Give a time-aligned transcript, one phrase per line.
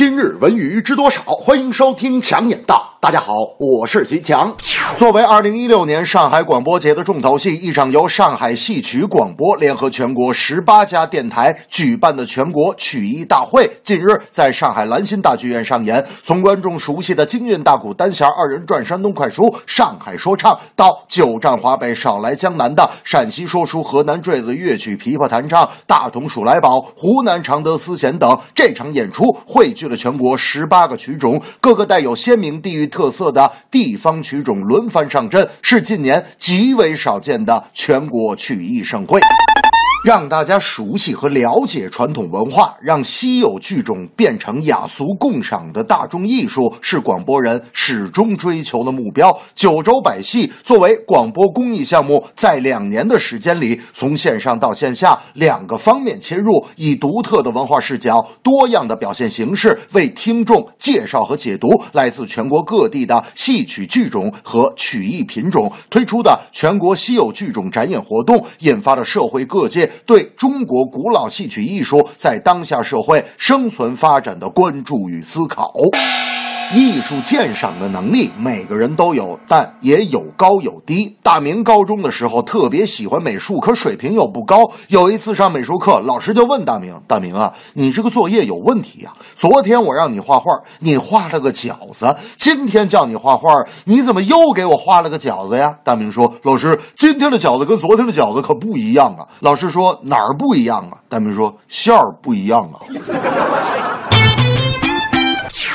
[0.00, 1.20] 今日文娱知多少？
[1.22, 2.89] 欢迎收听强眼道。
[3.02, 4.54] 大家好，我是徐强。
[4.98, 16.04] 作为二零一六年上海广播节的重头戏，一场由上海戏曲广播联合全国十八家电台举办的全国曲艺大会，近日在上海兰心大剧院上演。
[16.22, 39.18] 从观众熟悉的京韵大鼓单弦二人转山东快书、上海说唱，到久战华北少来江南的陕西说书、河南坠子乐曲、琵琶弹唱、大同数来宝、湖南常德丝弦等，这场演出汇聚了全国十八个曲种，各个带有鲜明地域特色的地方曲种轮番上阵，是近年极为少见的全国曲艺盛会。
[40.02, 49.38] 让大家熟悉和了解传统文化，让稀有剧种变成雅俗共赏的大众艺术，是广播人始终追求的目标。
[49.54, 65.70] 九州百戏作为广播公益项目，在两年的时间里，从线上到线下两个方面切入，以独特的文化视角、多样的表现形式，为听众介绍和解读来自全国各地的戏曲剧种和曲艺品种。
[65.90, 69.89] 推出的全国稀有剧种展演活动，引发了社会各界。
[70.06, 75.72] 对中国古老戏曲艺术在当下社会生存发展的关注与思考。
[76.72, 81.16] 艺术鉴赏的能力每个人都有，但也有高有低。
[81.20, 84.70] 大明高中的时候特别喜欢美术，可水平又不高。
[84.86, 89.12] 有一次上美术课，老师就问大明：“大明啊，你这个作业有问题呀！
[89.34, 93.48] 昨天我让你画画，你画了个饺子；今天叫你画画，
[93.84, 102.78] 你怎么又给我画了个饺子呀？”大明说：“老师，今天的饺子跟昨天的饺子可不一样啊。”老师说：“哪儿不一样啊？”大明说：“馅儿不一样啊。”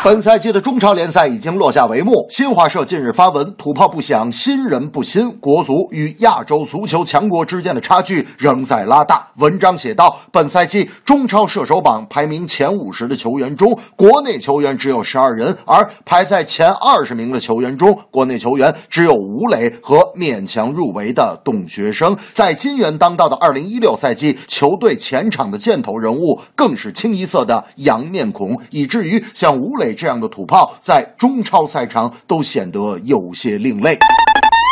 [0.05, 2.27] 本赛季的中超联赛已经落下帷幕。
[2.29, 22.15] 新华社近日发文：“土炮不响，新人不新，国足与亚洲足球强国之间的差距仍在拉大。”文章写道：“本赛季中超射手榜排名前五十的球员中，国内球员只有十二人，而排在前二十名的球员中，国内球员只有吴磊和勉强入围的董学生。
[22.35, 33.97] 在金元当道的二零一六赛季，球队前场的箭头人物更是清一色的洋面孔，以至于像吴磊。”这样的土炮在中超赛场都显得有些另类。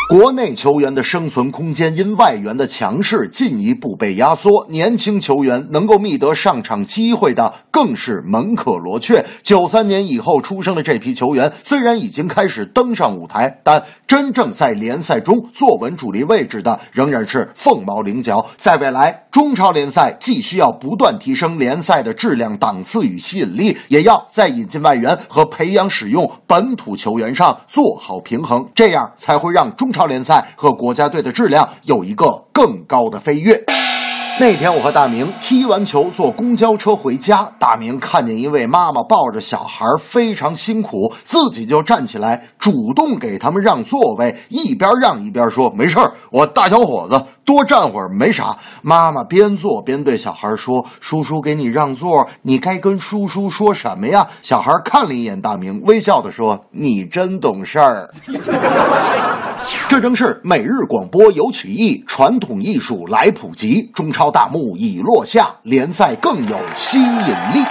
[0.09, 9.25] 国内球员的生存空间因外援的强势进一步被压缩，年轻球员能够觅得上场机会的更是门可罗雀。
[9.41, 18.45] 九三年以后出生的这批球员虽然已经开始登上舞台，但真正在联赛中坐稳主力位置的仍然是凤毛麟角。
[18.57, 29.91] 在未来，中超联赛既需要不断提升联赛的质量、档次与吸引力，也要在引进外援和培养使用本土球员上做好平衡，这样才会让中。
[29.93, 33.63] 超联赛和国家队的质量有一个更高的飞跃。
[34.39, 58.09] 那天我和大明踢完球坐公交车回家，大明看见一位妈妈抱着小孩非常辛苦，自己就站起来主动给他们让座位，一边让一边说：“没事儿，我大小伙子多站会儿没啥。”妈妈边坐边对小孩说：“叔叔给你让座，你该跟叔叔说什么呀？”小孩看了一眼大明，微笑的说：“你真懂事儿。
[59.87, 67.63] ”这正是每日广播有曲艺传统艺术来普及，中超大幕已落下，联赛更有吸引力。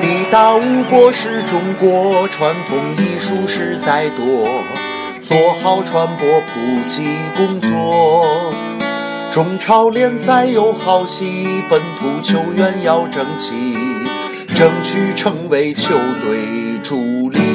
[0.00, 4.24] 地大物博是中国传统艺术实在多，
[5.28, 7.02] 做好传播普及
[7.36, 8.24] 工作。
[9.32, 13.52] 中超联赛有好戏，本土球员要争气，
[14.54, 17.45] 争取成为球队主力。